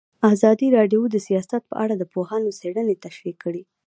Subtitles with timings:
[0.33, 3.61] ازادي راډیو د سیاست په اړه د پوهانو څېړنې تشریح کړې.